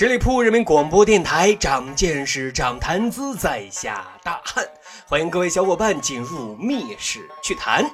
[0.00, 4.66] 十里铺人民广播电台，长见识，长谈资，在下大汉，
[5.06, 7.84] 欢迎各位小伙伴进入密室趣谈。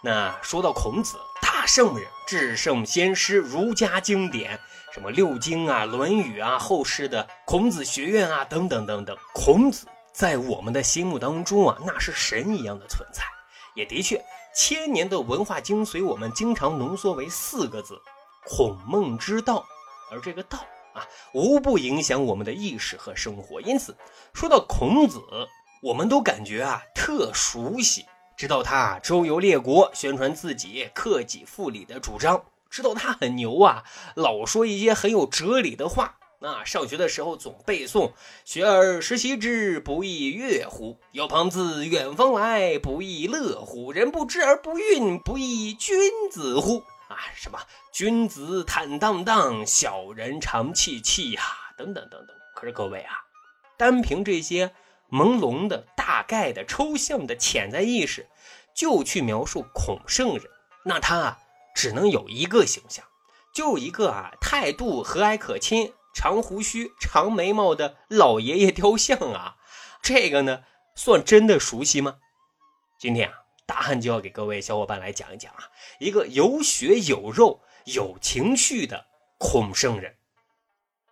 [0.00, 4.56] 那说到孔子，大圣人，至圣先师，儒家经典，
[4.94, 13.24] 什么六经啊、论语啊、后世的孔子学院啊，等等等等，孔子在我们的心目当中啊，那是神一样的存在。
[13.74, 14.24] 也的确，
[14.54, 18.00] 千年的文化精髓，我们经常浓缩为四个字：
[18.44, 19.66] 孔孟之道。
[20.12, 20.64] 而这个道。
[20.96, 23.60] 啊，无不影响我们的意识和生活。
[23.60, 23.94] 因此，
[24.32, 25.20] 说到孔子，
[25.82, 28.06] 我们都感觉啊特熟悉。
[28.36, 32.38] 知道他周游列国，宣传自己克己复礼的主张；
[32.70, 36.16] 知道他很牛啊，老说一些很有哲理的话。
[36.38, 38.12] 那上学的时候总背诵
[38.44, 40.98] “学而时习之，不亦乐乎？
[41.12, 43.90] 有朋自远方来，不亦乐乎？
[43.90, 45.96] 人不知而不愠，不亦君
[46.30, 47.60] 子乎？”啊，什么
[47.92, 51.42] 君子坦荡荡，小人长戚戚呀，
[51.76, 52.36] 等等等等。
[52.54, 53.14] 可是各位啊，
[53.76, 54.74] 单凭这些
[55.10, 58.28] 朦胧的、大概的、抽象的潜在意识，
[58.74, 60.44] 就去描述孔圣人，
[60.84, 61.38] 那他啊，
[61.74, 63.04] 只能有一个形象，
[63.54, 69.56] 就一个啊，态度和蔼可亲、长胡须、长眉毛的老爷爷雕像啊。
[70.02, 70.64] 这个呢，
[70.96, 72.16] 算真的熟悉吗？
[72.98, 73.45] 今天啊。
[73.66, 79.06] 大汉就要给各位小伙伴来讲一讲啊，一个有血有肉、有情绪的
[79.38, 80.16] 孔圣人。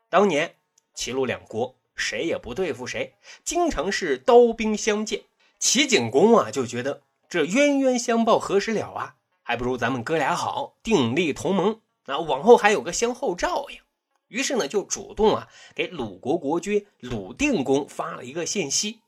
[0.09, 0.55] 当年
[0.95, 5.25] 齐鲁两国谁也不对付谁，经常是刀兵相见。
[5.59, 13.81] 齐景公啊就觉得这冤冤相报何时了啊，还不如咱们哥俩好，订立同盟，那往后还有个相后照应。
[14.29, 19.01] 于是呢，就主动啊给鲁国国君鲁定公发了一个信息，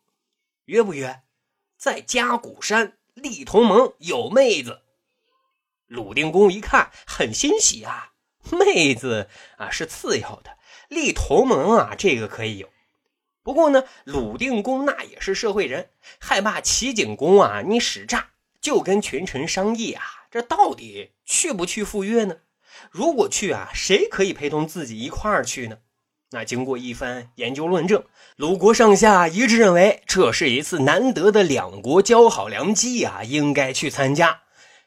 [0.65, 1.23] 约不约？
[1.79, 2.97] 在夹谷山。
[3.17, 4.83] 立同盟有妹子，
[5.87, 8.13] 鲁定公一看很欣喜啊，
[8.53, 10.59] 妹子啊是次要的，
[10.91, 12.69] 立同盟啊这个可以有。
[13.43, 15.89] 不过呢，鲁定公那也是社会人，
[16.21, 22.41] 害怕齐景公啊你使诈，就跟群臣商议啊，这到底去不去赴约呢？
[22.91, 25.79] 如果去啊，谁可以陪同自己一块儿去呢？
[26.37, 28.05] 那经过一番研究论证，
[28.37, 34.43] 鲁国上下一致认为这是一次难得的两国交好良机啊，应该去参加。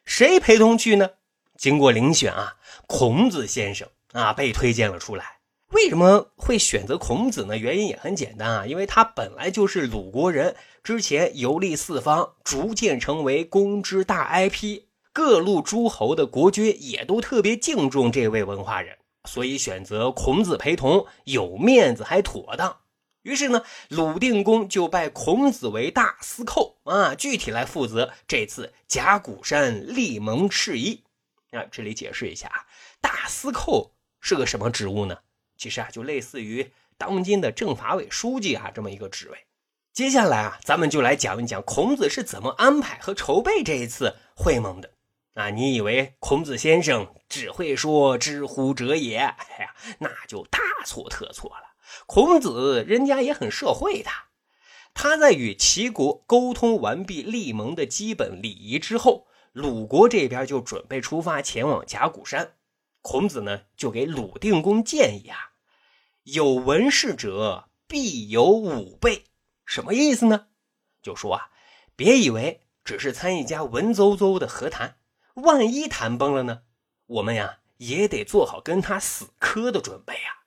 [0.06, 1.10] 谁陪同去呢？
[1.58, 5.40] 经过遴选啊，孔子先生啊被推荐了出来。
[5.72, 7.58] 为什么会选择孔子呢？
[7.58, 18.99] 原因也很简单啊，因为他本来就是鲁国人，之前游历四方，逐渐成为公之大 IP，各路诸侯的国君也都特别敬重这位文化人。
[19.26, 22.78] 所以选择孔子陪同有面子还妥当，
[23.22, 31.04] 于是呢，鲁定公就拜孔子为大司寇啊，具体来负责这次甲骨山立盟事宜。
[31.52, 32.66] 啊，这里解释一下啊，
[33.02, 35.18] 大司寇是个什么职务呢？
[35.58, 39.46] 其实啊，就类似于当今的政法委书记啊这么一个职位。
[39.92, 44.92] 接下来啊，咱们就来讲一讲孔子是怎么安排和筹备这一次会盟的。
[45.36, 49.18] 啊，你以为孔子先生只会说“知乎者也”？
[49.18, 51.76] 哎呀，那就大错特错了。
[52.08, 54.10] 孔子人家也很社会的，
[54.94, 62.56] 他在与齐国沟通完毕立盟的基本礼仪之后，鲁国这边就准备出发前往甲骨山。
[63.02, 65.54] 孔子呢，就给鲁定公建议啊
[66.24, 69.26] ：“有文事者，必有武备。”
[69.66, 70.48] 什么意思呢？
[71.02, 71.50] 就说啊，
[71.96, 74.98] 别以为只是参一家文绉绉的和谈。
[75.42, 76.62] 万一谈崩了呢？
[77.08, 80.46] 我们呀也得做好跟他死磕的准备啊！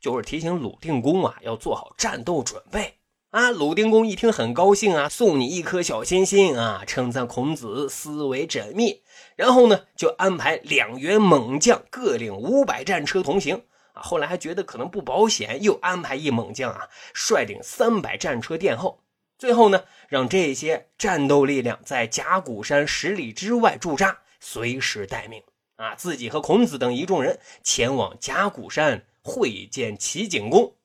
[0.00, 2.98] 就是提醒鲁定公啊，要做好战斗准备
[3.30, 3.50] 啊！
[3.50, 9.02] 鲁定公一听很高兴啊，送你一颗小心心啊，称赞孔子思维缜密。
[9.34, 13.62] 然后呢，就安排两员猛将各领五百战车同行
[13.94, 14.02] 啊。
[14.02, 19.00] 后来还觉得可能不保险，又安排一猛将啊，率领三百战车殿后。
[19.38, 24.18] 最后呢，让这些战斗力量在甲骨山十里之外驻扎。
[24.44, 25.42] 随时待命
[25.76, 25.94] 啊！
[25.94, 30.76] 自己和孔子等一众人前往甲骨山会见齐景公。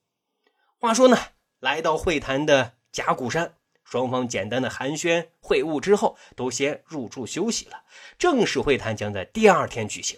[0.77, 1.17] 话说呢，
[1.59, 7.83] 来到会谈的甲骨山，双方简单的寒暄会晤之后，都先入住休息了。
[8.17, 10.17] 正式会谈将在第二天举行。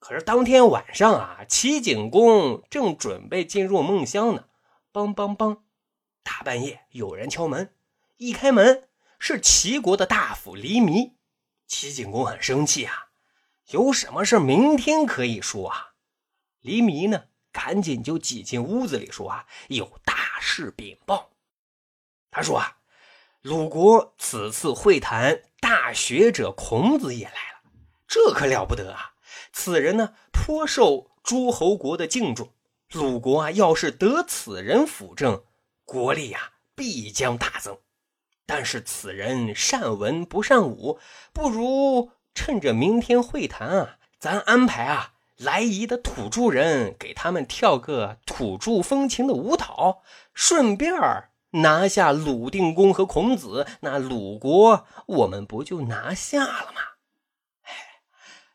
[0.00, 4.46] 可是当天晚上啊，齐景公正准备进入梦乡呢，
[4.92, 5.60] 梆梆梆，
[6.24, 7.72] 大半夜有人敲门。
[8.16, 8.88] 一开门，
[9.20, 11.12] 是齐国的大夫黎弥。
[11.66, 13.08] 齐景公很生气啊，
[13.70, 15.94] 有什么事明天可以说啊。
[16.60, 21.30] 黎弥呢，赶紧就挤进屋子里说啊，有大事禀报。
[22.30, 22.78] 他说啊，
[23.42, 27.70] 鲁国此次会谈大学者孔子也来了，
[28.08, 29.14] 这可了不得啊！
[29.52, 32.52] 此人呢，颇受诸侯国的敬重，
[32.92, 35.44] 鲁国啊，要是得此人辅政，
[35.84, 37.78] 国力啊必将大增。
[38.46, 40.98] 但是此人善文不善武，
[41.32, 50.02] 不如趁着明天会谈啊，咱安排啊来夷的土著人给他们跳个土著风情的舞蹈，
[50.32, 56.80] 顺便儿拿下鲁定公和孔子，那鲁国我们不就拿下了吗？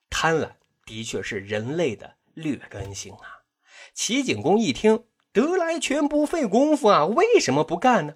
[0.10, 0.52] 贪婪
[0.86, 3.44] 的确是人类的劣根性啊！
[3.94, 8.16] 齐景公一听，得来全不费功夫啊，为什么不干呢？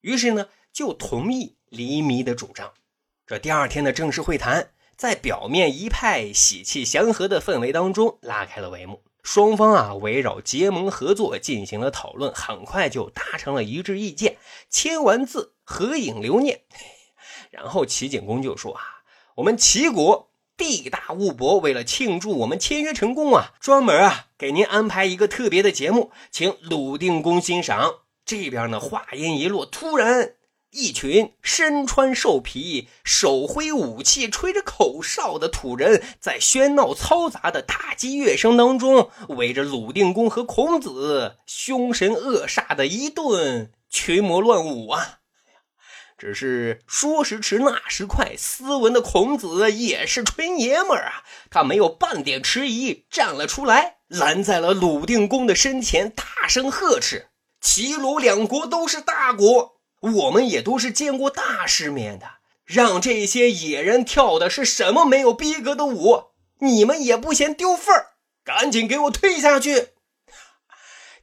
[0.00, 2.72] 于是呢，就同意黎弥的主张。
[3.26, 9.02] 这第二天的正式会谈，在表面一派喜气祥和的氛围当中拉开了帷幕。
[9.22, 14.36] 双方啊，围绕结盟合作进行了讨论，很快就达成了一致意见，
[14.68, 16.62] 签完字，合影留念。
[17.50, 18.82] 然后齐景公就说：“啊，
[19.36, 30.34] 我们齐国地大物博，为了庆祝我们签约成功啊，专门啊给您安排一个特别的节目，请鲁定公欣赏。”这边呢，话音一落，突然。
[30.72, 45.18] 一群身穿兽皮、手挥武器、吹着口哨的土人，在喧闹嘈杂的打击乐声当中，围着鲁定公和孔子，凶神恶煞的一顿群魔乱舞啊！
[46.16, 57.28] 只是说时迟，那时快，斯文的孔子也是纯爷们儿啊，他没有半点迟疑，站了出来，拦在了鲁定公的身前，大声呵斥
[57.60, 62.26] ：“齐鲁两国都是大国。”我们也都是见过大世面的，
[62.64, 66.24] 让这些野人跳的是什么没有逼格的舞？
[66.58, 68.06] 你们也不嫌丢份儿，
[68.44, 69.88] 赶紧给我退下去！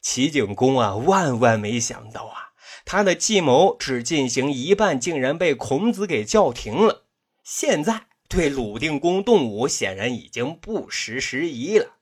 [0.02, 2.52] 齐景公啊，万万没想到啊，
[2.86, 7.06] 他的计谋只进行一半，竟然被孔子给叫停了。
[7.44, 11.96] 现在对鲁定公动武，显然已经不时时宜了，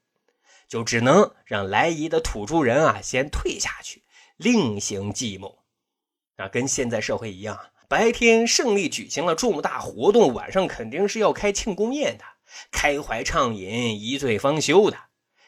[0.67, 4.03] 就只能让来夷的土著人啊先退下去，
[4.35, 5.56] 另行计谋。
[6.37, 12.23] 啊，跟现在社会一样，白天胜利举行了重大活动，晚上肯定是要开庆功宴的，
[12.71, 14.97] 开怀畅饮，一醉方休的。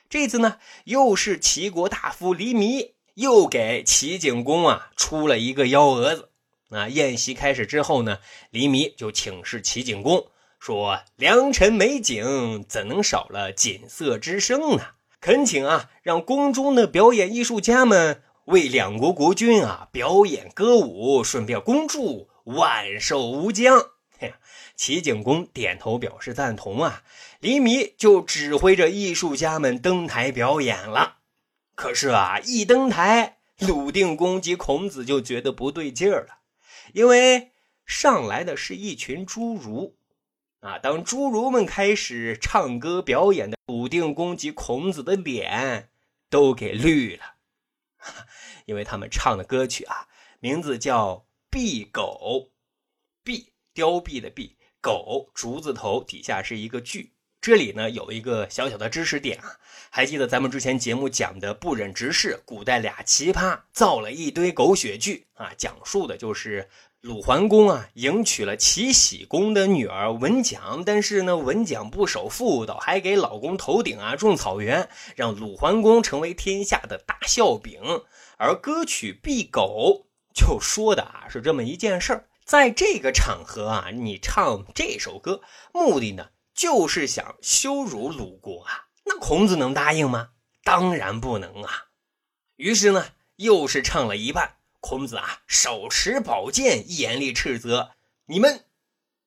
[0.10, 6.30] 这次呢，又是齐国大夫黎弥又给齐景公啊出了一个幺蛾子。
[6.70, 8.18] 啊，宴席开始之后呢，
[8.50, 10.28] 黎弥就请示齐景公
[10.60, 14.84] 说：“良辰美景怎能少了锦瑟之声呢？
[15.22, 23.80] 恳请啊，让宫中的表演艺术家们。”为两国国君啊表演歌舞，顺便恭祝万寿无疆。
[24.76, 27.04] 齐景公点头表示赞同啊，
[27.40, 31.18] 黎弥就指挥着艺术家们登台表演了。
[31.76, 36.40] 可是啊，一登台，鲁定公及孔子就觉得不对劲儿了，
[36.94, 37.52] 因为
[37.86, 39.96] 上来的是一群侏儒
[40.62, 40.80] 啊。
[40.80, 45.90] 当侏儒们开始唱歌表演的，鲁定公及孔子的脸
[46.32, 47.36] 都给绿了。
[48.66, 50.08] 因为他们唱的歌曲啊，
[50.40, 51.16] 名字叫
[51.50, 52.50] 《壁狗》，
[53.24, 57.14] 壁凋敝的壁，狗竹字头底下是一个句。
[57.42, 59.58] 这里呢有一个小小的知识点啊，
[59.90, 66.70] 还记得咱们之前节目讲的不忍直视，古代俩奇葩造了一堆狗血剧啊，讲述的就是
[67.02, 77.82] 鲁桓公啊迎娶了齐僖公的女儿文姜，但是呢文姜不守妇道，还给老公头顶啊种草原，让鲁桓公成为天下的大笑柄。
[78.38, 85.42] 而歌曲《敝狗》就说的啊是这么一件事儿，在这个场合啊，你唱这首歌，
[85.74, 88.88] 目的呢就是想羞辱鲁国啊。
[89.06, 90.32] 那孔子能答应吗？
[90.66, 91.86] 当然不能啊。
[92.58, 93.06] 于是呢，
[93.38, 97.92] 又是唱了一半，孔子啊手持宝剑，严厉斥责
[98.28, 98.66] ：“你们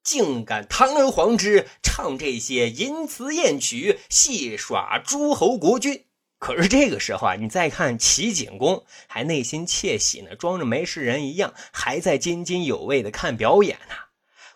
[0.03, 6.07] 竟敢堂而皇之唱这些淫词艳曲，戏耍诸侯国君！”
[6.39, 13.95] 可是这个时候啊，你再看齐景公，还内心窃喜呢，装着没事人一样，还在津津有味的看表演呢。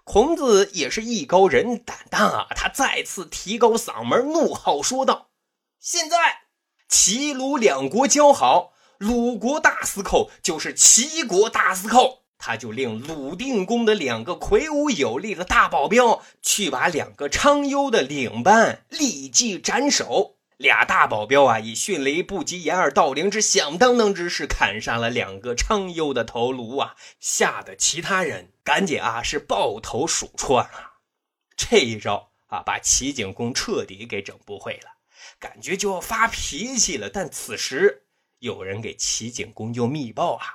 [0.02, 5.30] 孔子也是艺高人胆大啊，他再次提高嗓门，怒号说道
[5.78, 6.16] ：“现在
[6.88, 20.36] 齐鲁两国交好，鲁国大司寇就是齐国大司寇。”他就令鲁定公的两个魁梧有力的大保镖去把两个昌幽的领班立即斩首。
[20.58, 31.00] 俩大保镖啊，以迅雷不及掩耳盗铃之响当当之势砍杀了两个昌幽的头颅啊，吓得其他人赶紧啊是抱头鼠窜啊。
[31.56, 34.96] 这一招啊，把齐景公彻底给整不会了，
[35.38, 37.10] 感觉就要发脾气了。
[37.10, 38.05] 但此时
[38.46, 40.46] 有人给齐景公就密报啊，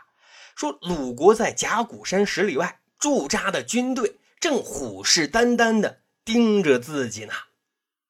[0.56, 7.34] 说鲁国在甲骨山十里外驻扎的军队正虎视眈眈的盯着自己呢。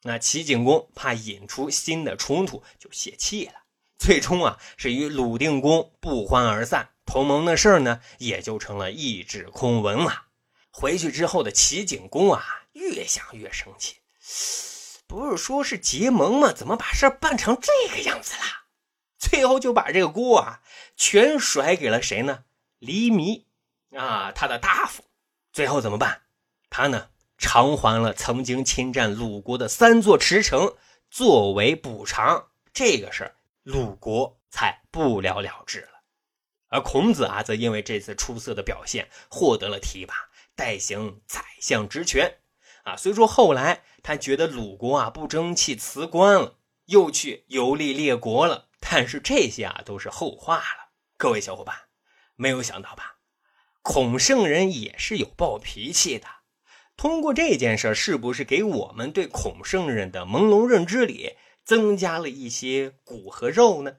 [0.03, 3.53] 那齐景公怕引出新的冲突，就泄气了。
[3.97, 10.27] 最终啊是与鲁定公不欢而散，同盟的事儿呢也就成了一纸空文了。
[10.69, 13.97] 回去之后的齐景公啊，越想越生气，
[15.07, 16.53] 不是说是结盟吗？
[16.53, 18.60] 怎么把事办成这个样子了？
[19.21, 20.61] 最后就把这个锅啊
[20.97, 22.43] 全甩给了谁呢？
[22.79, 23.45] 黎弥
[23.95, 25.03] 啊，他的大夫。
[25.53, 26.23] 最后怎么办？
[26.71, 30.73] 他呢偿还了曾经侵占鲁国的三座池城
[31.11, 32.47] 作为补偿。
[32.73, 35.87] 这个事儿，鲁国才不了了之了。
[36.69, 40.15] 而孔子啊，则因为这次出色的表现，获得了提拔。
[40.55, 42.39] 代行宰相职权，
[42.83, 50.91] 啊，虽说后来他觉得鲁国啊不争气，辞官了，又去游历列国了，但是这些啊都是后话了。
[51.15, 51.75] 各位小伙伴，
[52.35, 53.19] 没有想到吧？
[53.81, 56.27] 孔圣人也是有暴脾气的。
[56.97, 63.97] 通过这件事是不是给我们对孔圣人的朦胧认知里增加了一些骨和肉呢？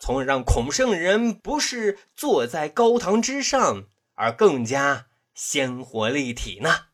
[0.00, 3.84] 从而让孔圣人不是坐在高堂之上，
[4.14, 5.06] 而更加。
[5.34, 6.88] 鲜活立体呢？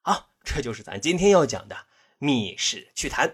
[0.00, 1.74] 好，这就是咱今天要讲的
[2.16, 3.28] 《密室趣谈》。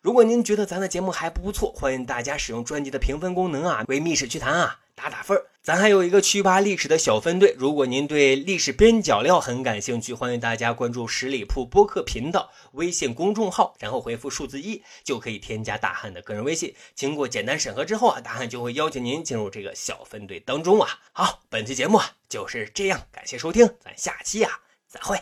[0.00, 16.74] 如果您觉得咱的节目还不错，欢迎大家使用专辑的评分功能啊，为《密室趣谈》啊打打分咱还有一个趣吧历史的小分队，如果您对历史边角料很感兴趣，欢迎大家关注十里铺播客频道微信公众号，然后回复数字一就可以添加大汉的个人微信。
[16.94, 20.88] 经过简单审核之后啊，大汉就会邀请您进入这个小分队当中啊。
[21.12, 25.18] 好，本期节目就是这样，感谢收听，咱下期啊再会。